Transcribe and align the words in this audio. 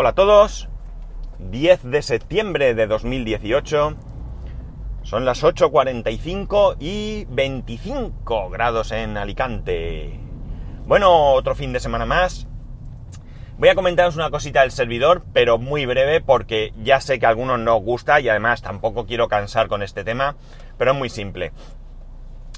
Hola 0.00 0.10
a 0.10 0.14
todos, 0.14 0.68
10 1.40 1.90
de 1.90 2.02
septiembre 2.02 2.76
de 2.76 2.86
2018, 2.86 3.96
son 5.02 5.24
las 5.24 5.42
8.45 5.42 6.76
y 6.78 7.24
25 7.24 8.48
grados 8.48 8.92
en 8.92 9.16
Alicante. 9.16 10.20
Bueno, 10.86 11.32
otro 11.32 11.56
fin 11.56 11.72
de 11.72 11.80
semana 11.80 12.06
más. 12.06 12.46
Voy 13.58 13.70
a 13.70 13.74
comentaros 13.74 14.14
una 14.14 14.30
cosita 14.30 14.60
del 14.60 14.70
servidor, 14.70 15.24
pero 15.32 15.58
muy 15.58 15.84
breve 15.84 16.20
porque 16.20 16.72
ya 16.80 17.00
sé 17.00 17.18
que 17.18 17.26
a 17.26 17.30
algunos 17.30 17.58
no 17.58 17.78
os 17.78 17.82
gusta 17.82 18.20
y 18.20 18.28
además 18.28 18.62
tampoco 18.62 19.04
quiero 19.04 19.26
cansar 19.26 19.66
con 19.66 19.82
este 19.82 20.04
tema, 20.04 20.36
pero 20.76 20.92
es 20.92 20.96
muy 20.96 21.08
simple. 21.08 21.50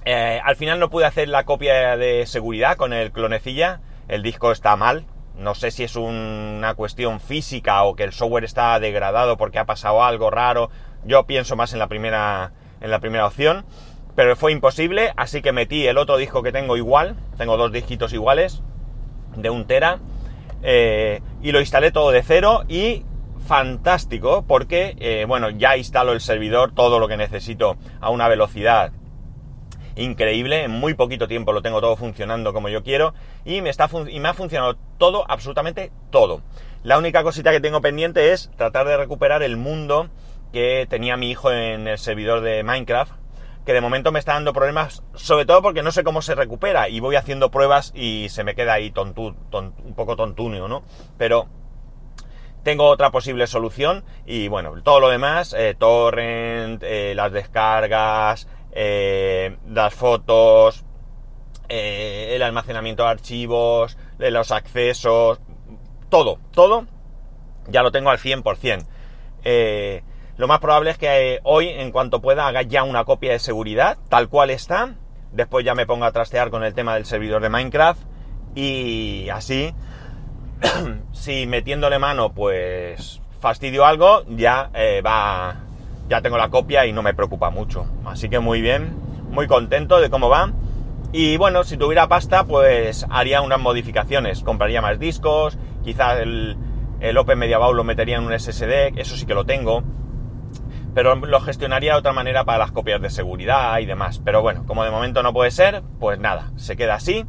Eh, 0.04 0.42
al 0.44 0.56
final 0.56 0.78
no 0.78 0.90
pude 0.90 1.06
hacer 1.06 1.30
la 1.30 1.44
copia 1.44 1.96
de 1.96 2.26
seguridad 2.26 2.76
con 2.76 2.92
el 2.92 3.12
clonecilla, 3.12 3.80
el 4.08 4.22
disco 4.22 4.52
está 4.52 4.76
mal, 4.76 5.06
no 5.36 5.54
sé 5.54 5.70
si 5.70 5.84
es 5.84 5.96
una 5.96 6.74
cuestión 6.74 7.20
física 7.20 7.82
o 7.84 7.94
que 7.96 8.04
el 8.04 8.12
software 8.12 8.44
está 8.44 8.78
degradado 8.78 9.36
porque 9.36 9.58
ha 9.58 9.66
pasado 9.66 10.04
algo 10.04 10.30
raro. 10.30 10.70
Yo 11.04 11.26
pienso 11.26 11.56
más 11.56 11.72
en 11.72 11.78
la 11.78 11.88
primera, 11.88 12.52
en 12.80 12.90
la 12.90 13.00
primera 13.00 13.26
opción. 13.26 13.64
Pero 14.16 14.36
fue 14.36 14.52
imposible, 14.52 15.12
así 15.16 15.40
que 15.40 15.52
metí 15.52 15.86
el 15.86 15.96
otro 15.96 16.16
disco 16.16 16.42
que 16.42 16.52
tengo 16.52 16.76
igual. 16.76 17.16
Tengo 17.38 17.56
dos 17.56 17.72
disquitos 17.72 18.12
iguales 18.12 18.62
de 19.36 19.50
un 19.50 19.66
tera. 19.66 19.98
Eh, 20.62 21.22
y 21.42 21.52
lo 21.52 21.60
instalé 21.60 21.90
todo 21.90 22.10
de 22.10 22.22
cero 22.22 22.64
y 22.68 23.04
fantástico 23.46 24.44
porque, 24.46 24.94
eh, 25.00 25.24
bueno, 25.26 25.48
ya 25.50 25.76
instalo 25.76 26.12
el 26.12 26.20
servidor, 26.20 26.72
todo 26.74 26.98
lo 26.98 27.08
que 27.08 27.16
necesito 27.16 27.78
a 28.00 28.10
una 28.10 28.28
velocidad 28.28 28.92
increíble, 29.96 30.64
en 30.64 30.70
muy 30.70 30.94
poquito 30.94 31.28
tiempo 31.28 31.52
lo 31.52 31.62
tengo 31.62 31.80
todo 31.80 31.96
funcionando 31.96 32.52
como 32.52 32.68
yo 32.68 32.82
quiero 32.82 33.14
y 33.44 33.60
me, 33.62 33.70
está 33.70 33.88
y 34.08 34.20
me 34.20 34.28
ha 34.28 34.34
funcionado 34.34 34.76
todo, 34.98 35.24
absolutamente 35.28 35.92
todo. 36.10 36.42
La 36.82 36.98
única 36.98 37.22
cosita 37.22 37.50
que 37.50 37.60
tengo 37.60 37.80
pendiente 37.80 38.32
es 38.32 38.50
tratar 38.56 38.86
de 38.86 38.96
recuperar 38.96 39.42
el 39.42 39.56
mundo 39.56 40.08
que 40.52 40.86
tenía 40.88 41.16
mi 41.16 41.30
hijo 41.30 41.52
en 41.52 41.86
el 41.86 41.98
servidor 41.98 42.40
de 42.40 42.62
Minecraft, 42.62 43.12
que 43.64 43.72
de 43.72 43.80
momento 43.80 44.12
me 44.12 44.18
está 44.18 44.34
dando 44.34 44.52
problemas, 44.52 45.02
sobre 45.14 45.44
todo 45.44 45.62
porque 45.62 45.82
no 45.82 45.92
sé 45.92 46.02
cómo 46.02 46.22
se 46.22 46.34
recupera 46.34 46.88
y 46.88 47.00
voy 47.00 47.16
haciendo 47.16 47.50
pruebas 47.50 47.92
y 47.94 48.28
se 48.30 48.44
me 48.44 48.54
queda 48.54 48.74
ahí 48.74 48.92
un 48.96 49.94
poco 49.94 50.16
tontunio, 50.16 50.66
¿no? 50.66 50.82
Pero 51.18 51.48
tengo 52.62 52.86
otra 52.86 53.10
posible 53.10 53.46
solución 53.46 54.04
y 54.26 54.48
bueno, 54.48 54.82
todo 54.82 55.00
lo 55.00 55.08
demás, 55.08 55.54
eh, 55.56 55.74
torrent, 55.78 56.82
eh, 56.82 57.14
las 57.14 57.32
descargas, 57.32 58.48
eh, 58.72 59.56
las 59.68 59.94
fotos, 59.94 60.84
eh, 61.68 62.32
el 62.34 62.42
almacenamiento 62.42 63.02
de 63.02 63.08
archivos, 63.08 63.96
los 64.18 64.52
accesos, 64.52 65.40
todo, 66.08 66.38
todo, 66.52 66.86
ya 67.68 67.82
lo 67.82 67.90
tengo 67.90 68.10
al 68.10 68.18
100%. 68.18 68.86
Eh, 69.44 70.02
lo 70.36 70.48
más 70.48 70.60
probable 70.60 70.90
es 70.90 70.98
que 70.98 71.40
hoy, 71.42 71.68
en 71.68 71.90
cuanto 71.90 72.20
pueda, 72.20 72.46
haga 72.46 72.62
ya 72.62 72.82
una 72.82 73.04
copia 73.04 73.32
de 73.32 73.38
seguridad, 73.38 73.98
tal 74.08 74.28
cual 74.28 74.50
está. 74.50 74.94
Después 75.32 75.64
ya 75.64 75.74
me 75.74 75.86
ponga 75.86 76.06
a 76.06 76.12
trastear 76.12 76.50
con 76.50 76.64
el 76.64 76.74
tema 76.74 76.94
del 76.94 77.04
servidor 77.04 77.42
de 77.42 77.50
Minecraft. 77.50 78.02
Y 78.54 79.28
así, 79.28 79.74
si 81.12 81.46
metiéndole 81.46 81.98
mano, 81.98 82.32
pues 82.32 83.20
fastidio 83.40 83.84
algo, 83.84 84.24
ya 84.28 84.70
va, 85.04 85.69
ya 86.10 86.20
tengo 86.20 86.36
la 86.36 86.50
copia 86.50 86.86
y 86.86 86.92
no 86.92 87.02
me 87.02 87.14
preocupa 87.14 87.50
mucho. 87.50 87.86
Así 88.04 88.28
que 88.28 88.40
muy 88.40 88.60
bien, 88.60 88.96
muy 89.30 89.46
contento 89.46 90.00
de 90.00 90.10
cómo 90.10 90.28
va. 90.28 90.52
Y 91.12 91.36
bueno, 91.36 91.62
si 91.62 91.76
tuviera 91.76 92.08
pasta, 92.08 92.44
pues 92.44 93.06
haría 93.10 93.40
unas 93.42 93.60
modificaciones. 93.60 94.42
Compraría 94.42 94.82
más 94.82 94.98
discos, 94.98 95.56
quizás 95.84 96.18
el, 96.18 96.56
el 96.98 97.16
Open 97.16 97.38
Media 97.38 97.58
Vault 97.58 97.76
lo 97.76 97.84
metería 97.84 98.16
en 98.16 98.24
un 98.24 98.38
SSD, 98.38 98.98
eso 98.98 99.16
sí 99.16 99.24
que 99.24 99.34
lo 99.34 99.46
tengo. 99.46 99.84
Pero 100.94 101.14
lo 101.14 101.40
gestionaría 101.40 101.92
de 101.92 102.00
otra 102.00 102.12
manera 102.12 102.44
para 102.44 102.58
las 102.58 102.72
copias 102.72 103.00
de 103.00 103.10
seguridad 103.10 103.78
y 103.78 103.86
demás. 103.86 104.20
Pero 104.24 104.42
bueno, 104.42 104.66
como 104.66 104.82
de 104.82 104.90
momento 104.90 105.22
no 105.22 105.32
puede 105.32 105.52
ser, 105.52 105.84
pues 106.00 106.18
nada, 106.18 106.50
se 106.56 106.76
queda 106.76 106.94
así. 106.94 107.24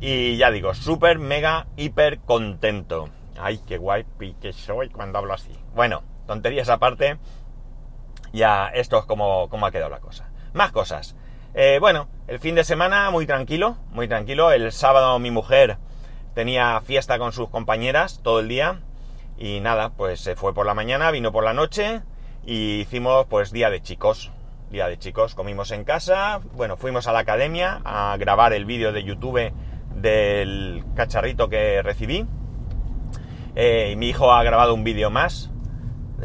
Y 0.00 0.36
ya 0.36 0.52
digo, 0.52 0.72
súper, 0.74 1.18
mega, 1.18 1.66
hiper 1.76 2.20
contento. 2.20 3.08
Ay, 3.40 3.58
qué 3.66 3.76
guay 3.76 4.04
que 4.40 4.52
soy 4.52 4.90
cuando 4.90 5.18
hablo 5.18 5.34
así. 5.34 5.50
Bueno, 5.74 6.04
tonterías 6.28 6.68
aparte 6.68 7.18
ya 8.34 8.68
esto 8.68 8.98
es 8.98 9.04
como, 9.04 9.48
ha 9.50 9.70
quedado 9.70 9.90
la 9.90 10.00
cosa. 10.00 10.28
Más 10.52 10.72
cosas. 10.72 11.16
Eh, 11.54 11.78
bueno, 11.80 12.08
el 12.26 12.40
fin 12.40 12.56
de 12.56 12.64
semana 12.64 13.10
muy 13.10 13.26
tranquilo, 13.26 13.76
muy 13.90 14.08
tranquilo. 14.08 14.50
El 14.50 14.72
sábado 14.72 15.18
mi 15.18 15.30
mujer 15.30 15.78
tenía 16.34 16.80
fiesta 16.80 17.18
con 17.18 17.32
sus 17.32 17.48
compañeras 17.48 18.20
todo 18.22 18.40
el 18.40 18.48
día 18.48 18.80
y 19.38 19.60
nada, 19.60 19.90
pues 19.90 20.20
se 20.20 20.34
fue 20.34 20.52
por 20.52 20.66
la 20.66 20.74
mañana, 20.74 21.12
vino 21.12 21.30
por 21.30 21.44
la 21.44 21.54
noche 21.54 22.02
y 22.44 22.80
hicimos 22.80 23.26
pues 23.26 23.52
día 23.52 23.70
de 23.70 23.80
chicos. 23.80 24.32
Día 24.70 24.88
de 24.88 24.98
chicos, 24.98 25.36
comimos 25.36 25.70
en 25.70 25.84
casa, 25.84 26.40
bueno, 26.54 26.76
fuimos 26.76 27.06
a 27.06 27.12
la 27.12 27.20
academia 27.20 27.80
a 27.84 28.16
grabar 28.18 28.52
el 28.52 28.64
vídeo 28.64 28.92
de 28.92 29.04
YouTube 29.04 29.52
del 29.94 30.84
cacharrito 30.96 31.48
que 31.48 31.82
recibí. 31.82 32.26
Eh, 33.54 33.90
y 33.92 33.96
mi 33.96 34.08
hijo 34.08 34.32
ha 34.32 34.42
grabado 34.42 34.74
un 34.74 34.82
vídeo 34.82 35.10
más 35.10 35.53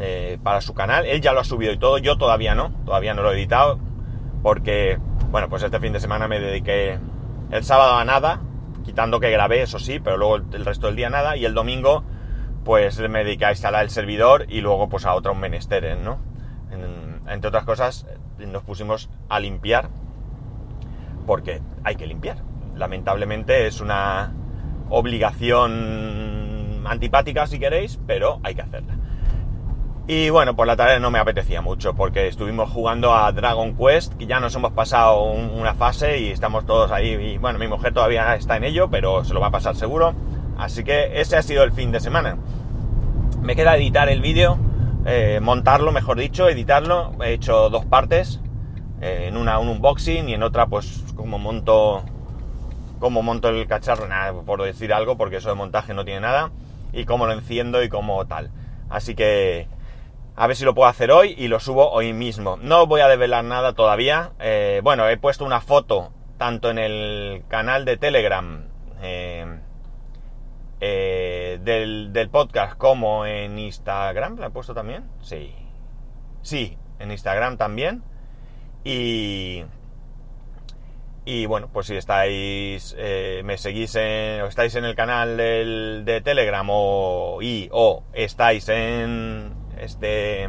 eh, 0.02 0.38
para 0.42 0.62
su 0.62 0.72
canal. 0.72 1.04
Él 1.04 1.20
ya 1.20 1.34
lo 1.34 1.40
ha 1.40 1.44
subido 1.44 1.72
y 1.72 1.78
todo, 1.78 1.98
yo 1.98 2.16
todavía 2.16 2.54
no, 2.54 2.72
todavía 2.86 3.12
no 3.12 3.22
lo 3.22 3.32
he 3.32 3.34
editado, 3.34 3.78
porque, 4.42 4.98
bueno, 5.30 5.50
pues 5.50 5.62
este 5.62 5.78
fin 5.78 5.92
de 5.92 6.00
semana 6.00 6.26
me 6.26 6.40
dediqué 6.40 6.98
el 7.50 7.64
sábado 7.64 7.96
a 7.96 8.04
nada, 8.06 8.40
quitando 8.82 9.20
que 9.20 9.30
grabé, 9.30 9.60
eso 9.60 9.78
sí, 9.78 10.00
pero 10.00 10.16
luego 10.16 10.36
el 10.36 10.64
resto 10.64 10.86
del 10.86 10.96
día 10.96 11.10
nada, 11.10 11.36
y 11.36 11.44
el 11.44 11.52
domingo, 11.52 12.02
pues 12.64 12.98
me 12.98 13.24
dediqué 13.24 13.44
a 13.44 13.50
instalar 13.50 13.82
el 13.82 13.90
servidor 13.90 14.46
y 14.48 14.62
luego 14.62 14.88
pues 14.88 15.04
a 15.04 15.12
otros 15.14 15.36
menesteres, 15.36 15.98
¿no? 15.98 16.18
entre 17.28 17.48
otras 17.48 17.64
cosas, 17.64 18.06
nos 18.38 18.62
pusimos 18.62 19.10
a 19.28 19.38
limpiar, 19.38 19.90
porque 21.26 21.60
hay 21.84 21.96
que 21.96 22.06
limpiar. 22.06 22.38
Lamentablemente 22.74 23.66
es 23.66 23.80
una 23.80 24.32
obligación 24.88 26.82
antipática 26.86 27.46
si 27.46 27.58
queréis, 27.58 28.00
pero 28.06 28.40
hay 28.42 28.54
que 28.54 28.62
hacerla. 28.62 28.99
Y 30.12 30.28
bueno, 30.28 30.56
por 30.56 30.66
la 30.66 30.74
tarde 30.74 30.98
no 30.98 31.12
me 31.12 31.20
apetecía 31.20 31.62
mucho 31.62 31.94
porque 31.94 32.26
estuvimos 32.26 32.68
jugando 32.68 33.14
a 33.14 33.30
Dragon 33.30 33.76
Quest, 33.76 34.14
que 34.14 34.26
ya 34.26 34.40
nos 34.40 34.52
hemos 34.56 34.72
pasado 34.72 35.22
una 35.22 35.74
fase 35.74 36.18
y 36.18 36.30
estamos 36.30 36.66
todos 36.66 36.90
ahí. 36.90 37.10
Y 37.10 37.38
bueno, 37.38 37.60
mi 37.60 37.68
mujer 37.68 37.94
todavía 37.94 38.34
está 38.34 38.56
en 38.56 38.64
ello, 38.64 38.90
pero 38.90 39.22
se 39.24 39.32
lo 39.32 39.38
va 39.38 39.46
a 39.46 39.50
pasar 39.52 39.76
seguro. 39.76 40.12
Así 40.58 40.82
que 40.82 41.20
ese 41.20 41.36
ha 41.36 41.42
sido 41.42 41.62
el 41.62 41.70
fin 41.70 41.92
de 41.92 42.00
semana. 42.00 42.38
Me 43.40 43.54
queda 43.54 43.76
editar 43.76 44.08
el 44.08 44.20
vídeo, 44.20 44.58
eh, 45.06 45.38
montarlo, 45.40 45.92
mejor 45.92 46.18
dicho, 46.18 46.48
editarlo. 46.48 47.12
He 47.22 47.34
hecho 47.34 47.70
dos 47.70 47.84
partes, 47.84 48.40
eh, 49.00 49.26
en 49.28 49.36
una 49.36 49.60
un 49.60 49.68
unboxing 49.68 50.28
y 50.28 50.34
en 50.34 50.42
otra 50.42 50.66
pues 50.66 51.04
como 51.14 51.38
monto 51.38 52.02
como 52.98 53.22
monto 53.22 53.48
el 53.48 53.64
cacharro, 53.68 54.08
nada, 54.08 54.32
por 54.32 54.60
decir 54.60 54.92
algo, 54.92 55.16
porque 55.16 55.36
eso 55.36 55.50
de 55.50 55.54
montaje 55.54 55.94
no 55.94 56.04
tiene 56.04 56.22
nada, 56.22 56.50
y 56.92 57.04
cómo 57.04 57.26
lo 57.26 57.32
enciendo 57.32 57.80
y 57.84 57.88
cómo 57.88 58.26
tal. 58.26 58.50
Así 58.88 59.14
que 59.14 59.68
a 60.36 60.46
ver 60.46 60.56
si 60.56 60.64
lo 60.64 60.74
puedo 60.74 60.88
hacer 60.88 61.10
hoy 61.10 61.34
y 61.36 61.48
lo 61.48 61.60
subo 61.60 61.90
hoy 61.90 62.12
mismo. 62.12 62.56
No 62.56 62.86
voy 62.86 63.00
a 63.00 63.08
develar 63.08 63.44
nada 63.44 63.74
todavía. 63.74 64.32
Eh, 64.38 64.80
bueno, 64.82 65.08
he 65.08 65.16
puesto 65.16 65.44
una 65.44 65.60
foto 65.60 66.12
tanto 66.38 66.70
en 66.70 66.78
el 66.78 67.42
canal 67.48 67.84
de 67.84 67.96
Telegram 67.96 68.64
eh, 69.02 69.60
eh, 70.80 71.58
del, 71.62 72.30
podcast 72.30 72.76
como 72.78 73.26
en 73.26 73.58
Instagram. 73.58 74.38
¿La 74.38 74.46
he 74.46 74.50
puesto 74.50 74.72
también? 74.72 75.04
Sí. 75.20 75.54
Sí, 76.42 76.78
en 76.98 77.10
Instagram 77.10 77.56
también. 77.56 78.02
Y... 78.84 79.64
Y 81.26 81.44
bueno, 81.44 81.68
pues 81.70 81.86
si 81.86 81.96
estáis, 81.96 82.96
me 83.44 83.58
seguís 83.58 83.94
en, 83.94 84.40
o 84.40 84.46
estáis 84.46 84.74
en 84.74 84.86
el 84.86 84.96
canal 84.96 85.36
de 85.36 86.22
Telegram 86.24 86.66
o, 86.70 87.40
y, 87.42 87.68
o 87.72 88.02
estáis 88.14 88.68
en, 88.70 89.52
este, 89.80 90.48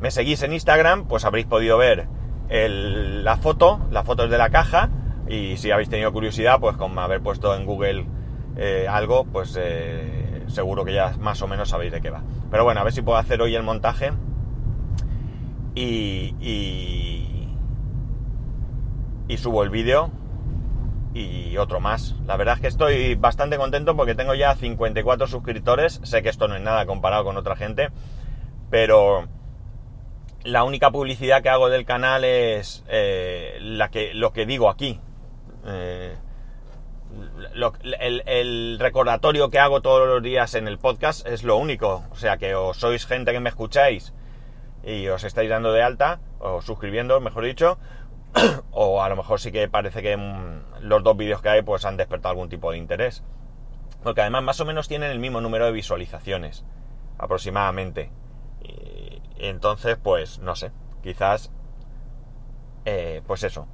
me 0.00 0.10
seguís 0.10 0.42
en 0.42 0.52
Instagram, 0.52 1.06
pues 1.06 1.24
habréis 1.24 1.46
podido 1.46 1.78
ver 1.78 2.08
la 2.48 3.36
foto, 3.36 3.80
las 3.90 4.04
fotos 4.04 4.30
de 4.30 4.38
la 4.38 4.50
caja, 4.50 4.90
y 5.28 5.56
si 5.56 5.70
habéis 5.70 5.88
tenido 5.88 6.12
curiosidad, 6.12 6.60
pues 6.60 6.76
con 6.76 6.98
haber 6.98 7.20
puesto 7.20 7.54
en 7.54 7.64
Google 7.64 8.06
eh, 8.56 8.86
algo, 8.88 9.24
pues 9.24 9.58
eh, 9.60 10.44
seguro 10.46 10.84
que 10.84 10.92
ya 10.92 11.16
más 11.18 11.40
o 11.42 11.48
menos 11.48 11.70
sabéis 11.70 11.92
de 11.92 12.00
qué 12.00 12.10
va. 12.10 12.22
Pero 12.50 12.64
bueno, 12.64 12.80
a 12.80 12.84
ver 12.84 12.92
si 12.92 13.02
puedo 13.02 13.18
hacer 13.18 13.40
hoy 13.40 13.54
el 13.54 13.62
montaje 13.62 14.12
y, 15.74 16.34
y, 16.40 17.48
y 19.28 19.36
subo 19.38 19.62
el 19.62 19.70
vídeo 19.70 20.10
y 21.14 21.56
otro 21.58 21.78
más. 21.78 22.16
La 22.26 22.36
verdad 22.36 22.56
es 22.56 22.60
que 22.60 22.66
estoy 22.66 23.14
bastante 23.14 23.56
contento 23.56 23.96
porque 23.96 24.16
tengo 24.16 24.34
ya 24.34 24.54
54 24.54 25.28
suscriptores. 25.28 26.00
Sé 26.02 26.22
que 26.22 26.28
esto 26.28 26.48
no 26.48 26.56
es 26.56 26.62
nada 26.62 26.86
comparado 26.86 27.24
con 27.24 27.36
otra 27.36 27.54
gente, 27.54 27.88
pero 28.68 29.28
la 30.42 30.64
única 30.64 30.90
publicidad 30.90 31.42
que 31.42 31.48
hago 31.48 31.70
del 31.70 31.84
canal 31.84 32.24
es 32.24 32.84
eh, 32.88 33.58
la 33.60 33.90
que, 33.90 34.12
lo 34.12 34.32
que 34.32 34.44
digo 34.44 34.68
aquí. 34.68 35.00
Eh, 35.66 36.16
el, 38.26 38.78
recordatorio 38.80 39.50
que 39.50 39.60
hago 39.60 39.80
todos 39.80 40.08
los 40.08 40.22
días 40.22 40.54
en 40.54 40.66
el 40.66 40.78
podcast 40.78 41.26
es 41.26 41.44
lo 41.44 41.56
único. 41.56 42.04
O 42.10 42.16
sea 42.16 42.38
que 42.38 42.56
o 42.56 42.74
sois 42.74 43.06
gente 43.06 43.32
que 43.32 43.40
me 43.40 43.50
escucháis 43.50 44.12
y 44.84 45.08
os 45.08 45.24
estáis 45.24 45.48
dando 45.48 45.72
de 45.72 45.82
alta, 45.82 46.20
o 46.40 46.60
suscribiendo, 46.60 47.18
mejor 47.20 47.44
dicho, 47.44 47.78
o 48.72 49.02
a 49.02 49.08
lo 49.08 49.16
mejor 49.16 49.40
sí 49.40 49.52
que 49.52 49.68
parece 49.68 50.02
que 50.02 50.16
mm, 50.16 50.80
los 50.80 51.02
dos 51.02 51.16
vídeos 51.16 51.40
que 51.40 51.48
hay 51.48 51.62
pues 51.62 51.84
han 51.84 51.96
despertado 51.96 52.30
algún 52.30 52.48
tipo 52.48 52.70
de 52.70 52.78
interés. 52.78 53.22
Porque 54.02 54.20
además 54.20 54.42
más 54.42 54.60
o 54.60 54.64
menos 54.64 54.88
tienen 54.88 55.10
el 55.10 55.18
mismo 55.18 55.40
número 55.40 55.64
de 55.66 55.72
visualizaciones, 55.72 56.64
aproximadamente. 57.18 58.10
Y, 58.60 59.22
entonces, 59.38 59.96
pues 60.02 60.38
no 60.38 60.56
sé, 60.56 60.72
quizás, 61.02 61.50
eh, 62.84 63.22
pues 63.26 63.44
eso, 63.44 63.66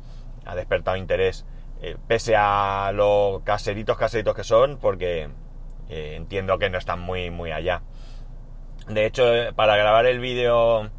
ha 0.44 0.54
despertado 0.54 0.96
interés, 0.96 1.46
eh, 1.82 1.96
pese 2.06 2.36
a 2.36 2.92
los 2.94 3.42
caseritos 3.42 3.96
caseritos 3.96 4.34
que 4.34 4.44
son, 4.44 4.78
porque 4.78 5.28
eh, 5.88 6.14
entiendo 6.14 6.58
que 6.58 6.70
no 6.70 6.78
están 6.78 7.00
muy, 7.00 7.30
muy 7.30 7.50
allá. 7.50 7.82
De 8.88 9.06
hecho, 9.06 9.24
para 9.56 9.76
grabar 9.76 10.06
el 10.06 10.20
vídeo 10.20 10.90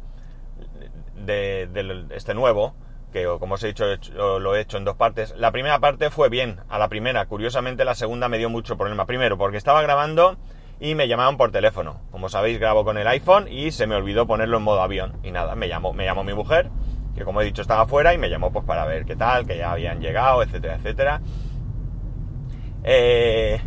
de, 1.14 2.08
este 2.14 2.34
nuevo, 2.34 2.74
que 3.12 3.24
como 3.38 3.54
os 3.54 3.62
he 3.64 3.68
dicho 3.68 3.84
lo 4.16 4.56
he 4.56 4.60
hecho 4.60 4.78
en 4.78 4.84
dos 4.84 4.96
partes, 4.96 5.34
la 5.36 5.52
primera 5.52 5.78
parte 5.78 6.10
fue 6.10 6.28
bien, 6.28 6.60
a 6.68 6.78
la 6.78 6.88
primera, 6.88 7.26
curiosamente 7.26 7.84
la 7.84 7.94
segunda 7.94 8.28
me 8.28 8.38
dio 8.38 8.50
mucho 8.50 8.76
problema. 8.76 9.06
Primero, 9.06 9.38
porque 9.38 9.58
estaba 9.58 9.82
grabando 9.82 10.36
y 10.80 10.94
me 10.94 11.06
llamaban 11.06 11.36
por 11.36 11.52
teléfono. 11.52 12.00
Como 12.10 12.28
sabéis, 12.28 12.58
grabo 12.58 12.84
con 12.84 12.98
el 12.98 13.06
iPhone 13.06 13.46
y 13.48 13.70
se 13.70 13.86
me 13.86 13.94
olvidó 13.94 14.26
ponerlo 14.26 14.56
en 14.56 14.64
modo 14.64 14.82
avión. 14.82 15.16
Y 15.22 15.30
nada, 15.30 15.54
me 15.54 15.68
llamó, 15.68 15.92
me 15.92 16.04
llamó 16.04 16.24
mi 16.24 16.34
mujer, 16.34 16.70
que 17.14 17.24
como 17.24 17.40
he 17.40 17.44
dicho 17.44 17.62
estaba 17.62 17.86
fuera, 17.86 18.14
y 18.14 18.18
me 18.18 18.28
llamó 18.28 18.50
pues 18.52 18.64
para 18.64 18.84
ver 18.84 19.04
qué 19.04 19.14
tal, 19.14 19.46
que 19.46 19.56
ya 19.56 19.70
habían 19.72 20.00
llegado, 20.00 20.42
etcétera, 20.42 20.76
etcétera. 20.76 21.20
Eh, 22.84 23.60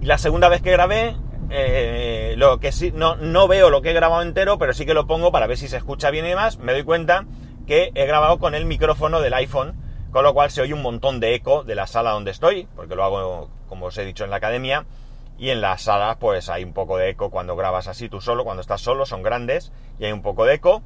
la 0.00 0.18
segunda 0.18 0.48
vez 0.48 0.62
que 0.62 0.72
grabé, 0.72 1.16
eh, 1.50 2.34
lo 2.36 2.60
que 2.60 2.72
sí, 2.72 2.92
no, 2.94 3.16
no 3.16 3.48
veo 3.48 3.70
lo 3.70 3.82
que 3.82 3.90
he 3.90 3.94
grabado 3.94 4.22
entero, 4.22 4.58
pero 4.58 4.74
sí 4.74 4.84
que 4.84 4.94
lo 4.94 5.06
pongo 5.06 5.32
para 5.32 5.46
ver 5.46 5.56
si 5.56 5.68
se 5.68 5.76
escucha 5.76 6.10
bien 6.10 6.26
y 6.26 6.30
demás. 6.30 6.58
Me 6.58 6.72
doy 6.72 6.84
cuenta 6.84 7.26
que 7.66 7.90
he 7.94 8.06
grabado 8.06 8.38
con 8.38 8.54
el 8.54 8.64
micrófono 8.64 9.20
del 9.20 9.34
iPhone, 9.34 9.74
con 10.12 10.24
lo 10.24 10.34
cual 10.34 10.50
se 10.50 10.62
oye 10.62 10.74
un 10.74 10.82
montón 10.82 11.20
de 11.20 11.34
eco 11.34 11.64
de 11.64 11.74
la 11.74 11.86
sala 11.86 12.10
donde 12.10 12.30
estoy, 12.30 12.68
porque 12.76 12.94
lo 12.94 13.04
hago, 13.04 13.50
como 13.68 13.86
os 13.86 13.98
he 13.98 14.04
dicho, 14.04 14.24
en 14.24 14.30
la 14.30 14.36
academia. 14.36 14.86
Y 15.38 15.50
en 15.50 15.60
las 15.60 15.82
salas, 15.82 16.16
pues 16.16 16.48
hay 16.48 16.64
un 16.64 16.72
poco 16.72 16.96
de 16.96 17.10
eco 17.10 17.30
cuando 17.30 17.54
grabas 17.54 17.86
así 17.86 18.08
tú 18.08 18.20
solo, 18.20 18.44
cuando 18.44 18.60
estás 18.60 18.80
solo, 18.80 19.06
son 19.06 19.22
grandes 19.22 19.72
y 19.98 20.04
hay 20.04 20.12
un 20.12 20.22
poco 20.22 20.44
de 20.44 20.54
eco. 20.54 20.82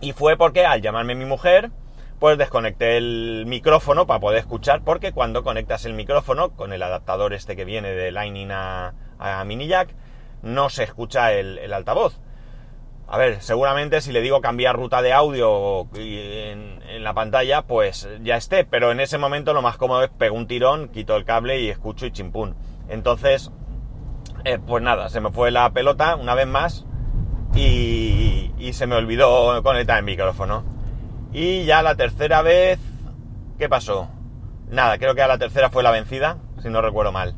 Y 0.00 0.12
fue 0.12 0.36
porque 0.36 0.66
al 0.66 0.82
llamarme 0.82 1.14
mi 1.14 1.24
mujer, 1.24 1.70
pues 2.18 2.36
desconecté 2.36 2.96
el 2.96 3.44
micrófono 3.46 4.06
para 4.06 4.18
poder 4.18 4.38
escuchar, 4.40 4.82
porque 4.82 5.12
cuando 5.12 5.44
conectas 5.44 5.84
el 5.84 5.94
micrófono 5.94 6.50
con 6.50 6.72
el 6.72 6.82
adaptador 6.82 7.32
este 7.32 7.54
que 7.54 7.64
viene 7.64 7.92
de 7.92 8.10
Lightning 8.10 8.50
a, 8.50 8.94
a 9.20 9.44
mini 9.44 9.68
jack, 9.68 9.94
no 10.42 10.70
se 10.70 10.84
escucha 10.84 11.32
el, 11.32 11.72
altavoz. 11.72 12.18
A 13.06 13.18
ver, 13.18 13.42
seguramente 13.42 14.00
si 14.00 14.12
le 14.12 14.20
digo 14.20 14.40
cambiar 14.40 14.76
ruta 14.76 15.02
de 15.02 15.12
audio 15.12 15.88
en, 15.94 16.80
la 17.02 17.14
pantalla, 17.14 17.62
pues 17.62 18.08
ya 18.22 18.36
esté, 18.36 18.64
pero 18.64 18.92
en 18.92 19.00
ese 19.00 19.18
momento 19.18 19.52
lo 19.52 19.62
más 19.62 19.76
cómodo 19.76 20.02
es 20.02 20.10
pego 20.10 20.36
un 20.36 20.46
tirón, 20.46 20.88
quito 20.88 21.16
el 21.16 21.24
cable 21.24 21.60
y 21.60 21.68
escucho 21.68 22.06
y 22.06 22.12
chimpún. 22.12 22.54
Entonces, 22.88 23.50
eh, 24.44 24.58
pues 24.58 24.82
nada, 24.82 25.08
se 25.08 25.20
me 25.20 25.30
fue 25.30 25.50
la 25.50 25.70
pelota 25.70 26.16
una 26.16 26.34
vez 26.34 26.46
más 26.46 26.86
y, 27.54 28.52
y 28.58 28.72
se 28.74 28.86
me 28.86 28.96
olvidó 28.96 29.62
conectar 29.62 29.98
el 29.98 30.04
micrófono. 30.04 30.64
Y 31.32 31.64
ya 31.64 31.82
la 31.82 31.94
tercera 31.94 32.42
vez, 32.42 32.78
¿qué 33.58 33.68
pasó? 33.68 34.08
Nada, 34.68 34.98
creo 34.98 35.14
que 35.14 35.22
a 35.22 35.28
la 35.28 35.38
tercera 35.38 35.70
fue 35.70 35.82
la 35.82 35.90
vencida, 35.90 36.38
si 36.62 36.68
no 36.68 36.80
recuerdo 36.82 37.12
mal. 37.12 37.34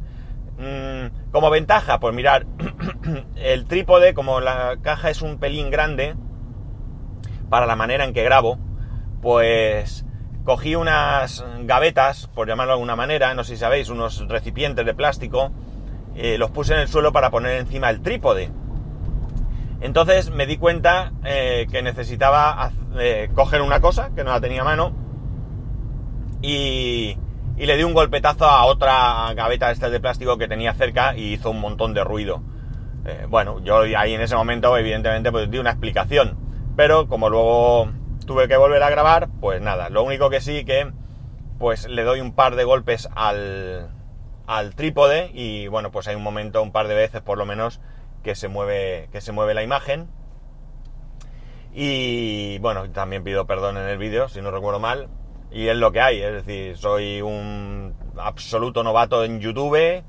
Mm, 0.58 1.30
como 1.30 1.50
ventaja, 1.50 1.98
pues 1.98 2.14
mirar, 2.14 2.46
el 3.36 3.66
trípode, 3.66 4.14
como 4.14 4.40
la 4.40 4.76
caja 4.82 5.10
es 5.10 5.22
un 5.22 5.38
pelín 5.38 5.70
grande, 5.70 6.14
para 7.48 7.66
la 7.66 7.76
manera 7.76 8.04
en 8.04 8.12
que 8.12 8.22
grabo, 8.22 8.58
pues 9.20 10.04
cogí 10.44 10.74
unas 10.74 11.44
gavetas, 11.64 12.28
por 12.34 12.48
llamarlo 12.48 12.72
de 12.72 12.74
alguna 12.74 12.96
manera, 12.96 13.34
no 13.34 13.44
sé 13.44 13.54
si 13.54 13.60
sabéis, 13.60 13.88
unos 13.88 14.26
recipientes 14.28 14.84
de 14.84 14.94
plástico, 14.94 15.52
eh, 16.14 16.36
los 16.38 16.50
puse 16.50 16.74
en 16.74 16.80
el 16.80 16.88
suelo 16.88 17.12
para 17.12 17.30
poner 17.30 17.58
encima 17.58 17.90
el 17.90 18.02
trípode. 18.02 18.50
Entonces 19.80 20.30
me 20.30 20.46
di 20.46 20.58
cuenta 20.58 21.12
eh, 21.24 21.66
que 21.70 21.82
necesitaba 21.82 22.70
eh, 22.98 23.30
coger 23.34 23.62
una 23.62 23.80
cosa, 23.80 24.10
que 24.14 24.24
no 24.24 24.30
la 24.30 24.40
tenía 24.40 24.62
a 24.62 24.64
mano, 24.64 24.92
y, 26.40 27.16
y 27.62 27.66
le 27.66 27.76
di 27.76 27.84
un 27.84 27.94
golpetazo 27.94 28.44
a 28.44 28.64
otra 28.64 29.32
gaveta 29.34 29.68
de 29.68 29.74
estas 29.74 29.92
de 29.92 30.00
plástico 30.00 30.36
que 30.36 30.48
tenía 30.48 30.74
cerca 30.74 31.14
y 31.14 31.34
hizo 31.34 31.48
un 31.52 31.60
montón 31.60 31.94
de 31.94 32.02
ruido. 32.02 32.42
Eh, 33.06 33.26
bueno, 33.28 33.60
yo 33.60 33.82
ahí 33.96 34.14
en 34.14 34.20
ese 34.20 34.34
momento 34.34 34.76
evidentemente 34.76 35.30
pues 35.30 35.48
di 35.48 35.58
una 35.58 35.70
explicación, 35.70 36.36
pero 36.74 37.06
como 37.06 37.30
luego 37.30 37.88
tuve 38.26 38.48
que 38.48 38.56
volver 38.56 38.82
a 38.82 38.90
grabar, 38.90 39.28
pues 39.40 39.62
nada, 39.62 39.90
lo 39.90 40.02
único 40.02 40.28
que 40.28 40.40
sí 40.40 40.64
que 40.64 40.90
pues 41.60 41.86
le 41.86 42.02
doy 42.02 42.20
un 42.20 42.34
par 42.34 42.56
de 42.56 42.64
golpes 42.64 43.08
al, 43.14 43.90
al 44.48 44.74
trípode 44.74 45.30
y 45.32 45.68
bueno, 45.68 45.92
pues 45.92 46.08
hay 46.08 46.16
un 46.16 46.24
momento, 46.24 46.64
un 46.64 46.72
par 46.72 46.88
de 46.88 46.96
veces 46.96 47.22
por 47.22 47.38
lo 47.38 47.46
menos 47.46 47.80
que 48.24 48.34
se 48.34 48.48
mueve, 48.48 49.08
que 49.12 49.20
se 49.20 49.30
mueve 49.30 49.54
la 49.54 49.62
imagen. 49.62 50.08
Y 51.72 52.58
bueno, 52.58 52.90
también 52.90 53.22
pido 53.22 53.46
perdón 53.46 53.76
en 53.76 53.84
el 53.84 53.98
vídeo, 53.98 54.28
si 54.28 54.42
no 54.42 54.50
recuerdo 54.50 54.80
mal, 54.80 55.08
y 55.52 55.68
es 55.68 55.76
lo 55.76 55.92
que 55.92 56.00
hay, 56.00 56.22
es 56.22 56.32
decir, 56.32 56.76
soy 56.76 57.20
un 57.20 57.94
absoluto 58.16 58.82
novato 58.82 59.24
en 59.24 59.40
YouTube, 59.40 60.02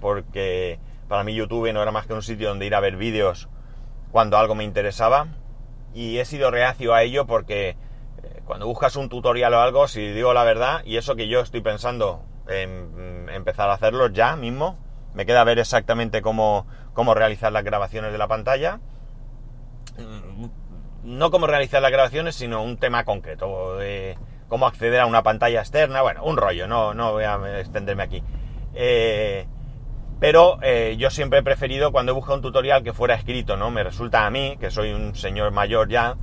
porque 0.00 0.78
para 1.08 1.24
mí 1.24 1.34
YouTube 1.34 1.72
no 1.72 1.82
era 1.82 1.90
más 1.90 2.06
que 2.06 2.14
un 2.14 2.22
sitio 2.22 2.48
donde 2.48 2.66
ir 2.66 2.74
a 2.74 2.80
ver 2.80 2.96
vídeos 2.96 3.48
cuando 4.12 4.36
algo 4.36 4.54
me 4.54 4.64
interesaba, 4.64 5.28
y 5.94 6.18
he 6.18 6.24
sido 6.24 6.50
reacio 6.50 6.94
a 6.94 7.02
ello 7.02 7.26
porque 7.26 7.70
eh, 7.70 8.42
cuando 8.44 8.66
buscas 8.66 8.96
un 8.96 9.08
tutorial 9.08 9.54
o 9.54 9.60
algo, 9.60 9.88
si 9.88 10.08
digo 10.08 10.34
la 10.34 10.44
verdad, 10.44 10.82
y 10.84 10.96
eso 10.96 11.16
que 11.16 11.28
yo 11.28 11.40
estoy 11.40 11.60
pensando 11.60 12.22
en 12.48 13.28
empezar 13.32 13.70
a 13.70 13.74
hacerlo 13.74 14.08
ya 14.08 14.36
mismo, 14.36 14.76
me 15.14 15.26
queda 15.26 15.44
ver 15.44 15.58
exactamente 15.58 16.22
cómo, 16.22 16.66
cómo 16.92 17.14
realizar 17.14 17.52
las 17.52 17.64
grabaciones 17.64 18.12
de 18.12 18.18
la 18.18 18.28
pantalla, 18.28 18.80
mm, 19.98 20.46
no 21.02 21.30
cómo 21.30 21.46
realizar 21.46 21.80
las 21.80 21.90
grabaciones, 21.90 22.34
sino 22.34 22.62
un 22.62 22.76
tema 22.76 23.04
concreto 23.04 23.78
cómo 24.50 24.66
acceder 24.66 25.00
a 25.00 25.06
una 25.06 25.22
pantalla 25.22 25.60
externa, 25.60 26.02
bueno, 26.02 26.22
un 26.24 26.36
rollo, 26.36 26.66
no, 26.66 26.92
no 26.92 27.12
voy 27.12 27.24
a 27.24 27.60
extenderme 27.60 28.02
aquí. 28.02 28.22
Eh, 28.74 29.46
pero 30.18 30.58
eh, 30.60 30.96
yo 30.98 31.08
siempre 31.08 31.38
he 31.38 31.42
preferido 31.42 31.92
cuando 31.92 32.12
he 32.12 32.14
buscado 32.14 32.36
un 32.36 32.42
tutorial 32.42 32.82
que 32.82 32.92
fuera 32.92 33.14
escrito, 33.14 33.56
¿no? 33.56 33.70
Me 33.70 33.82
resulta 33.82 34.26
a 34.26 34.30
mí, 34.30 34.58
que 34.60 34.70
soy 34.70 34.92
un 34.92 35.14
señor 35.14 35.52
mayor 35.52 35.88
ya, 35.88 36.16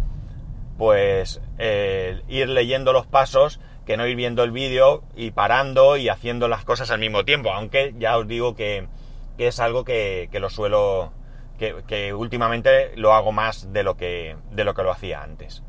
pues 0.77 1.41
eh, 1.57 2.21
ir 2.27 2.49
leyendo 2.49 2.93
los 2.93 3.07
pasos 3.07 3.59
que 3.87 3.97
no 3.97 4.05
ir 4.05 4.17
viendo 4.17 4.43
el 4.43 4.51
vídeo 4.51 5.03
y 5.15 5.31
parando 5.31 5.95
y 5.95 6.09
haciendo 6.09 6.49
las 6.49 6.65
cosas 6.65 6.91
al 6.91 6.99
mismo 6.99 7.23
tiempo, 7.23 7.51
aunque 7.51 7.95
ya 7.97 8.17
os 8.17 8.27
digo 8.27 8.53
que, 8.53 8.87
es 9.37 9.59
algo 9.61 9.85
que, 9.85 10.29
lo 10.33 10.49
suelo, 10.49 11.13
que, 11.57 11.83
que, 11.87 12.13
últimamente 12.13 12.91
lo 12.97 13.13
hago 13.13 13.31
más 13.31 13.71
de 13.71 13.83
lo 13.83 13.95
que, 13.95 14.35
de 14.51 14.63
lo 14.65 14.73
que 14.73 14.83
lo 14.83 14.91
hacía 14.91 15.23
antes. 15.23 15.63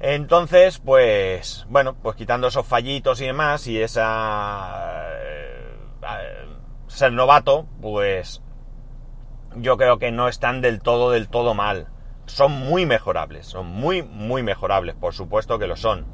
Entonces, 0.00 0.78
pues, 0.78 1.66
bueno, 1.68 1.96
pues 2.00 2.16
quitando 2.16 2.48
esos 2.48 2.66
fallitos 2.66 3.20
y 3.20 3.26
demás 3.26 3.66
y 3.66 3.80
esa... 3.80 5.08
Eh, 5.12 6.48
ser 6.86 7.12
novato, 7.12 7.66
pues 7.80 8.42
yo 9.56 9.76
creo 9.76 9.98
que 9.98 10.10
no 10.10 10.28
están 10.28 10.60
del 10.60 10.80
todo, 10.80 11.10
del 11.10 11.28
todo 11.28 11.54
mal. 11.54 11.88
Son 12.26 12.52
muy 12.52 12.86
mejorables, 12.86 13.46
son 13.46 13.66
muy, 13.66 14.02
muy 14.02 14.42
mejorables, 14.42 14.94
por 14.94 15.14
supuesto 15.14 15.58
que 15.58 15.66
lo 15.66 15.76
son. 15.76 16.06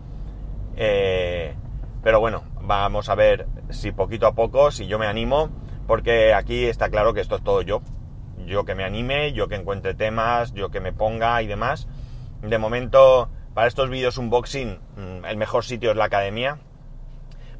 Eh, 0.76 1.54
pero 2.02 2.20
bueno, 2.20 2.44
vamos 2.60 3.08
a 3.08 3.14
ver 3.14 3.46
si 3.70 3.92
poquito 3.92 4.26
a 4.26 4.34
poco, 4.34 4.70
si 4.70 4.86
yo 4.86 4.98
me 4.98 5.06
animo, 5.06 5.50
porque 5.86 6.34
aquí 6.34 6.66
está 6.66 6.88
claro 6.88 7.14
que 7.14 7.20
esto 7.20 7.36
es 7.36 7.42
todo 7.42 7.62
yo. 7.62 7.82
Yo 8.46 8.64
que 8.64 8.74
me 8.74 8.84
anime, 8.84 9.32
yo 9.32 9.48
que 9.48 9.54
encuentre 9.54 9.94
temas, 9.94 10.52
yo 10.52 10.70
que 10.70 10.80
me 10.80 10.92
ponga 10.92 11.40
y 11.42 11.46
demás. 11.46 11.88
De 12.42 12.58
momento 12.58 13.30
para 13.54 13.68
estos 13.68 13.88
vídeos 13.88 14.18
unboxing, 14.18 14.80
mm, 14.96 15.24
el 15.24 15.36
mejor 15.36 15.64
sitio 15.64 15.92
es 15.92 15.96
la 15.96 16.06
academia. 16.06 16.58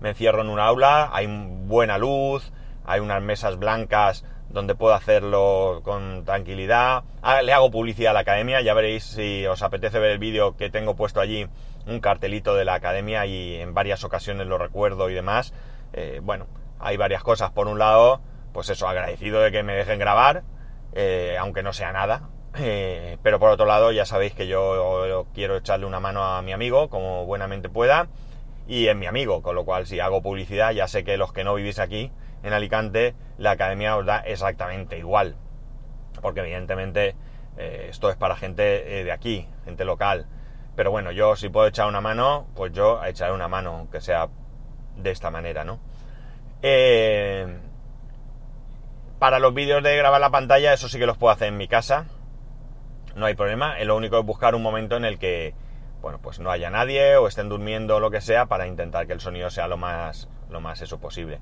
Me 0.01 0.11
encierro 0.11 0.43
en 0.43 0.49
un 0.49 0.59
aula, 0.59 1.11
hay 1.13 1.27
buena 1.29 1.99
luz, 1.99 2.53
hay 2.85 3.01
unas 3.01 3.23
mesas 3.23 3.59
blancas 3.59 4.25
donde 4.49 4.75
puedo 4.75 4.95
hacerlo 4.95 5.81
con 5.85 6.25
tranquilidad. 6.25 7.05
Ah, 7.23 7.43
le 7.43 7.53
hago 7.53 7.71
publicidad 7.71 8.11
a 8.11 8.15
la 8.15 8.21
academia, 8.21 8.61
ya 8.61 8.75
veréis 8.75 9.05
si 9.05 9.47
os 9.47 9.63
apetece 9.63 9.99
ver 10.01 10.11
el 10.11 10.19
vídeo 10.19 10.57
que 10.57 10.69
tengo 10.69 10.97
puesto 10.97 11.21
allí, 11.21 11.47
un 11.87 12.01
cartelito 12.01 12.55
de 12.55 12.65
la 12.65 12.75
academia 12.75 13.25
y 13.27 13.57
en 13.57 13.73
varias 13.73 14.05
ocasiones 14.05 14.47
lo 14.47 14.59
recuerdo 14.59 15.09
y 15.11 15.15
demás. 15.15 15.55
Eh, 15.93 16.21
bueno, 16.23 16.47
hay 16.81 16.97
varias 16.97 17.23
cosas. 17.23 17.53
Por 17.53 17.69
un 17.69 17.79
lado, 17.79 18.21
pues 18.53 18.69
eso, 18.69 18.89
agradecido 18.89 19.41
de 19.41 19.53
que 19.53 19.63
me 19.63 19.75
dejen 19.75 19.99
grabar, 19.99 20.43
eh, 20.93 21.37
aunque 21.39 21.63
no 21.63 21.73
sea 21.73 21.93
nada, 21.93 22.29
eh, 22.59 23.19
pero 23.23 23.39
por 23.39 23.51
otro 23.51 23.67
lado, 23.67 23.93
ya 23.93 24.07
sabéis 24.07 24.35
que 24.35 24.47
yo 24.47 25.27
quiero 25.35 25.57
echarle 25.57 25.87
una 25.87 26.01
mano 26.01 26.25
a 26.25 26.43
mi 26.43 26.53
amigo 26.53 26.89
como 26.89 27.27
buenamente 27.27 27.69
pueda. 27.69 28.09
y 28.67 28.87
es 28.89 28.97
mi 28.97 29.07
amigo, 29.07 29.43
con 29.43 29.55
lo 29.55 29.65
cual 29.65 29.87
si 29.87 30.01
hago 30.01 30.23
publicidad 30.23 30.73
ya 30.73 30.89
sé 30.89 31.05
que 31.05 31.17
los 31.19 31.33
que 31.33 31.45
no 31.45 31.55
vivís 31.55 31.79
aquí 31.79 32.11
en 32.43 32.53
Alicante, 32.53 33.15
la 33.39 33.53
academia 33.53 33.97
os 33.97 34.07
da 34.07 34.19
exactamente 34.19 34.99
igual, 34.99 35.37
porque 36.21 36.41
evidentemente 36.41 37.17
eh, 37.57 37.87
esto 37.91 38.11
es 38.11 38.17
para 38.17 38.37
gente 38.37 39.01
eh, 39.01 39.05
de 39.05 39.13
aquí, 39.13 39.49
gente 39.65 39.85
local. 39.85 40.27
Pero 40.77 40.91
bueno, 40.91 41.13
yo 41.13 41.37
si 41.37 41.49
puedo 41.49 41.67
echar 41.67 41.87
una 41.87 42.01
mano, 42.01 42.47
pues 42.55 42.73
yo 42.73 43.03
echaré 43.05 43.33
una 43.33 43.49
mano, 43.49 43.77
aunque 43.77 44.01
sea 44.01 44.29
de 44.97 45.11
esta 45.11 45.31
manera, 45.31 45.65
¿no? 45.65 45.79
Eh, 46.63 47.59
para 49.19 49.39
los 49.39 49.55
vídeos 49.55 49.83
de 49.83 49.97
grabar 49.97 50.21
la 50.21 50.31
pantalla, 50.31 50.73
eso 50.73 50.89
sí 50.89 50.99
que 50.99 51.07
los 51.07 51.17
puedo 51.17 51.33
hacer 51.33 51.49
en 51.49 51.57
mi 51.57 51.69
casa. 51.69 52.07
No 53.15 53.27
hay 53.27 53.35
problema. 53.35 53.79
Lo 53.85 53.97
único 53.97 54.19
es 54.19 54.25
buscar 54.25 54.55
un 54.55 54.63
momento 54.63 54.97
en 54.97 55.05
el 55.05 55.19
que, 55.19 55.55
bueno, 56.01 56.19
pues 56.21 56.41
no 56.41 56.51
haya 56.51 56.71
nadie 56.71 57.17
o 57.17 57.29
estén 57.29 57.49
durmiendo 57.49 57.97
o 57.97 58.01
lo 58.01 58.11
que 58.11 58.21
sea 58.21 58.47
para 58.47 58.67
intentar 58.67 59.07
que 59.07 59.13
el 59.13 59.21
sonido 59.21 59.51
sea 59.51 59.69
lo 59.69 59.77
más, 59.77 60.29
lo 60.51 60.61
más 60.61 60.81
eso 60.83 60.99
posible. 60.99 61.41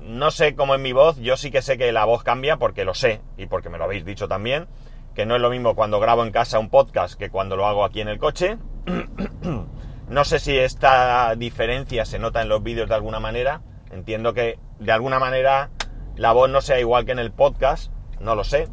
no 0.00 0.30
sé 0.30 0.54
cómo 0.54 0.74
es 0.74 0.80
mi 0.80 0.92
voz, 0.92 1.18
yo 1.18 1.36
sí 1.36 1.50
que 1.50 1.60
sé 1.60 1.76
que 1.76 1.92
la 1.92 2.04
voz 2.04 2.22
cambia 2.22 2.56
porque 2.56 2.84
lo 2.84 2.94
sé 2.94 3.20
y 3.36 3.46
porque 3.46 3.68
me 3.68 3.78
lo 3.78 3.84
habéis 3.84 4.04
dicho 4.04 4.26
también 4.26 4.68
que 5.16 5.24
no 5.24 5.34
es 5.34 5.40
lo 5.40 5.48
mismo 5.48 5.74
cuando 5.74 5.98
grabo 5.98 6.22
en 6.24 6.30
casa 6.30 6.58
un 6.58 6.68
podcast 6.68 7.18
que 7.18 7.30
cuando 7.30 7.56
lo 7.56 7.66
hago 7.66 7.84
aquí 7.84 8.02
en 8.02 8.08
el 8.08 8.18
coche. 8.18 8.58
no 10.08 10.24
sé 10.24 10.38
si 10.38 10.56
esta 10.58 11.34
diferencia 11.36 12.04
se 12.04 12.18
nota 12.18 12.42
en 12.42 12.50
los 12.50 12.62
vídeos 12.62 12.86
de 12.86 12.94
alguna 12.94 13.18
manera. 13.18 13.62
Entiendo 13.90 14.34
que 14.34 14.58
de 14.78 14.92
alguna 14.92 15.18
manera 15.18 15.70
la 16.16 16.32
voz 16.32 16.50
no 16.50 16.60
sea 16.60 16.78
igual 16.78 17.06
que 17.06 17.12
en 17.12 17.18
el 17.18 17.32
podcast. 17.32 17.90
No 18.20 18.34
lo 18.34 18.44
sé. 18.44 18.68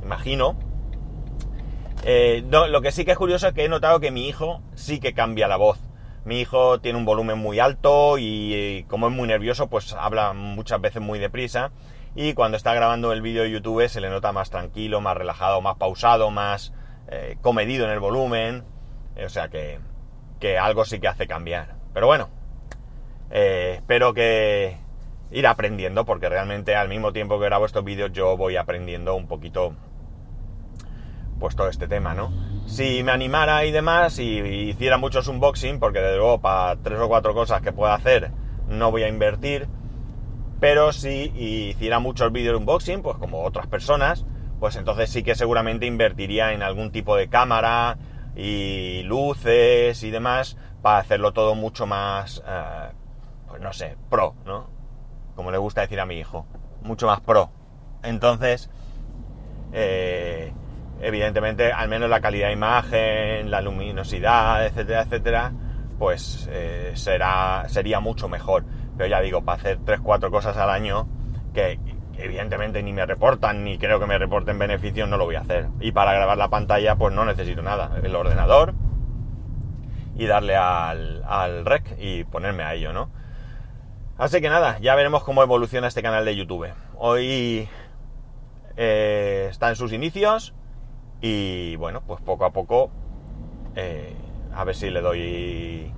Imagino. 0.00 0.56
Eh, 2.10 2.42
lo 2.50 2.80
que 2.80 2.90
sí 2.90 3.04
que 3.04 3.10
es 3.10 3.18
curioso 3.18 3.48
es 3.48 3.52
que 3.52 3.66
he 3.66 3.68
notado 3.68 4.00
que 4.00 4.10
mi 4.10 4.28
hijo 4.28 4.62
sí 4.74 4.98
que 4.98 5.12
cambia 5.12 5.46
la 5.46 5.58
voz. 5.58 5.78
Mi 6.24 6.40
hijo 6.40 6.80
tiene 6.80 6.98
un 6.98 7.04
volumen 7.04 7.36
muy 7.36 7.60
alto 7.60 8.16
y 8.18 8.86
como 8.88 9.08
es 9.08 9.12
muy 9.12 9.28
nervioso, 9.28 9.68
pues 9.68 9.92
habla 9.92 10.32
muchas 10.32 10.80
veces 10.80 11.02
muy 11.02 11.18
deprisa 11.18 11.70
y 12.14 12.32
cuando 12.32 12.56
está 12.56 12.72
grabando 12.72 13.12
el 13.12 13.20
vídeo 13.20 13.42
de 13.42 13.50
YouTube 13.50 13.86
se 13.90 14.00
le 14.00 14.08
nota 14.08 14.32
más 14.32 14.48
tranquilo, 14.48 15.02
más 15.02 15.18
relajado, 15.18 15.60
más 15.60 15.76
pausado, 15.76 16.30
más 16.30 16.72
eh, 17.08 17.36
comedido 17.42 17.84
en 17.84 17.90
el 17.90 18.00
volumen. 18.00 18.64
Eh, 19.14 19.26
o 19.26 19.28
sea 19.28 19.50
que, 19.50 19.78
que, 20.40 20.56
algo 20.56 20.86
sí 20.86 21.00
que 21.00 21.08
hace 21.08 21.26
cambiar. 21.26 21.74
Pero 21.92 22.06
bueno, 22.06 22.30
espero 23.28 24.14
que 24.14 24.78
ir 25.30 25.46
aprendiendo 25.46 26.06
porque 26.06 26.30
realmente 26.30 26.74
al 26.74 26.88
mismo 26.88 27.12
tiempo 27.12 27.38
que 27.38 27.44
grabo 27.44 27.66
estos 27.66 27.84
vídeos 27.84 28.12
yo 28.14 28.38
voy 28.38 28.56
aprendiendo 28.56 29.14
un 29.14 29.28
poquito 29.28 29.74
pues 31.38 31.56
todo 31.56 31.68
este 31.68 31.88
tema, 31.88 32.14
¿no? 32.14 32.30
Si 32.66 33.02
me 33.02 33.12
animara 33.12 33.64
y 33.64 33.70
demás 33.70 34.18
y, 34.18 34.38
hiciera 34.38 34.98
muchos 34.98 35.28
unboxing, 35.28 35.78
porque 35.78 36.00
de 36.00 36.16
luego 36.16 36.40
para 36.40 36.76
tres 36.76 36.98
o 36.98 37.08
cuatro 37.08 37.34
cosas 37.34 37.62
que 37.62 37.72
pueda 37.72 37.94
hacer 37.94 38.30
no 38.68 38.90
voy 38.90 39.02
a 39.02 39.08
invertir, 39.08 39.68
pero 40.60 40.92
si 40.92 41.32
hiciera 41.34 41.98
muchos 41.98 42.30
vídeos 42.32 42.52
de 42.52 42.58
unboxing, 42.58 43.02
pues 43.02 43.16
como 43.16 43.44
otras 43.44 43.66
personas, 43.66 44.26
pues 44.60 44.76
entonces 44.76 45.10
sí 45.10 45.22
que 45.22 45.34
seguramente 45.34 45.86
invertiría 45.86 46.52
en 46.52 46.62
algún 46.62 46.90
tipo 46.90 47.16
de 47.16 47.28
cámara 47.28 47.96
y 48.36 49.02
luces 49.04 50.02
y 50.02 50.10
demás 50.10 50.56
para 50.82 50.98
hacerlo 50.98 51.32
todo 51.32 51.54
mucho 51.54 51.86
más, 51.86 52.42
eh, 52.46 52.90
pues 53.48 53.60
no 53.62 53.72
sé, 53.72 53.96
pro, 54.10 54.34
¿no? 54.44 54.68
Como 55.34 55.50
le 55.50 55.58
gusta 55.58 55.80
decir 55.80 56.00
a 56.00 56.06
mi 56.06 56.18
hijo, 56.18 56.46
mucho 56.82 57.06
más 57.06 57.20
pro. 57.20 57.50
Entonces, 58.02 58.70
eh, 59.72 60.52
evidentemente, 61.00 61.72
al 61.72 61.88
menos 61.88 62.10
la 62.10 62.20
calidad 62.20 62.48
de 62.48 62.54
imagen, 62.54 63.50
la 63.50 63.60
luminosidad, 63.60 64.66
etcétera, 64.66 65.02
etcétera, 65.02 65.52
pues 65.98 66.48
eh, 66.50 66.92
será, 66.94 67.64
sería 67.68 68.00
mucho 68.00 68.28
mejor. 68.28 68.64
Pero 68.96 69.08
ya 69.08 69.20
digo, 69.20 69.44
para 69.44 69.58
hacer 69.58 69.78
3-4 69.78 70.30
cosas 70.30 70.56
al 70.56 70.70
año, 70.70 71.08
que 71.54 71.78
evidentemente 72.16 72.82
ni 72.82 72.92
me 72.92 73.06
reportan, 73.06 73.64
ni 73.64 73.78
creo 73.78 74.00
que 74.00 74.06
me 74.06 74.18
reporten 74.18 74.58
beneficios, 74.58 75.08
no 75.08 75.16
lo 75.16 75.24
voy 75.24 75.36
a 75.36 75.40
hacer. 75.40 75.68
Y 75.80 75.92
para 75.92 76.12
grabar 76.12 76.36
la 76.36 76.48
pantalla, 76.48 76.96
pues 76.96 77.14
no 77.14 77.24
necesito 77.24 77.62
nada. 77.62 77.92
El 78.02 78.14
ordenador 78.14 78.74
y 80.16 80.26
darle 80.26 80.56
al, 80.56 81.22
al 81.24 81.64
rec 81.64 81.96
y 81.98 82.24
ponerme 82.24 82.64
a 82.64 82.74
ello, 82.74 82.92
¿no? 82.92 83.10
Así 84.18 84.40
que 84.40 84.48
nada, 84.48 84.78
ya 84.80 84.96
veremos 84.96 85.22
cómo 85.22 85.44
evoluciona 85.44 85.86
este 85.86 86.02
canal 86.02 86.24
de 86.24 86.34
YouTube. 86.34 86.66
Hoy 86.96 87.68
eh, 88.76 89.46
está 89.48 89.68
en 89.68 89.76
sus 89.76 89.92
inicios 89.92 90.54
y 91.20 91.76
bueno, 91.76 92.02
pues 92.06 92.20
poco 92.20 92.44
a 92.44 92.52
poco 92.52 92.90
eh, 93.74 94.14
a 94.54 94.64
ver 94.64 94.74
si 94.74 94.90
le 94.90 95.00
doy 95.00 95.92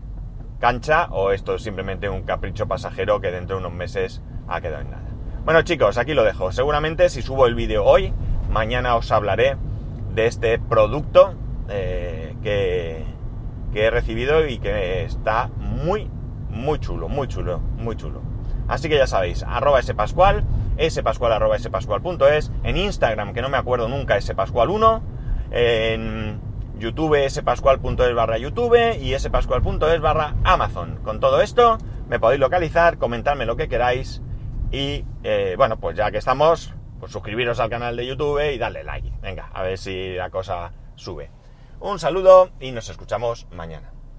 cancha 0.58 1.08
o 1.10 1.32
esto 1.32 1.54
es 1.54 1.62
simplemente 1.62 2.08
un 2.08 2.22
capricho 2.22 2.68
pasajero 2.68 3.20
que 3.20 3.30
dentro 3.30 3.56
de 3.56 3.60
unos 3.60 3.72
meses 3.72 4.22
ha 4.48 4.60
quedado 4.60 4.82
en 4.82 4.90
nada. 4.90 5.08
Bueno 5.44 5.62
chicos, 5.62 5.96
aquí 5.96 6.14
lo 6.14 6.24
dejo. 6.24 6.52
Seguramente 6.52 7.08
si 7.08 7.22
subo 7.22 7.46
el 7.46 7.54
vídeo 7.54 7.84
hoy, 7.84 8.12
mañana 8.50 8.96
os 8.96 9.10
hablaré 9.10 9.56
de 10.14 10.26
este 10.26 10.58
producto 10.58 11.34
eh, 11.68 12.34
que, 12.42 13.04
que 13.72 13.84
he 13.84 13.90
recibido 13.90 14.46
y 14.46 14.58
que 14.58 15.04
está 15.04 15.48
muy, 15.56 16.10
muy 16.50 16.78
chulo, 16.78 17.08
muy 17.08 17.28
chulo, 17.28 17.58
muy 17.58 17.96
chulo. 17.96 18.29
Así 18.70 18.88
que 18.88 18.96
ya 18.96 19.08
sabéis, 19.08 19.42
arroba 19.42 19.82
spascual, 19.82 20.44
spascual 20.88 21.32
arroba 21.32 21.58
spascual.es, 21.58 22.52
en 22.62 22.76
Instagram, 22.76 23.34
que 23.34 23.42
no 23.42 23.48
me 23.48 23.56
acuerdo 23.56 23.88
nunca, 23.88 24.16
spascual1, 24.16 25.02
en 25.50 26.40
YouTube 26.78 27.28
spascual.es 27.28 28.14
barra 28.14 28.38
YouTube 28.38 28.96
y 29.00 29.18
spascual.es 29.18 30.00
barra 30.00 30.36
Amazon. 30.44 31.00
Con 31.02 31.18
todo 31.18 31.40
esto 31.40 31.78
me 32.08 32.20
podéis 32.20 32.38
localizar, 32.38 32.96
comentarme 32.96 33.44
lo 33.44 33.56
que 33.56 33.68
queráis 33.68 34.22
y 34.70 35.04
eh, 35.24 35.54
bueno, 35.56 35.80
pues 35.80 35.96
ya 35.96 36.12
que 36.12 36.18
estamos, 36.18 36.72
pues 37.00 37.10
suscribiros 37.10 37.58
al 37.58 37.70
canal 37.70 37.96
de 37.96 38.06
YouTube 38.06 38.52
y 38.54 38.56
darle 38.56 38.84
like. 38.84 39.12
Venga, 39.20 39.50
a 39.52 39.64
ver 39.64 39.78
si 39.78 40.14
la 40.14 40.30
cosa 40.30 40.70
sube. 40.94 41.28
Un 41.80 41.98
saludo 41.98 42.50
y 42.60 42.70
nos 42.70 42.88
escuchamos 42.88 43.48
mañana. 43.50 43.90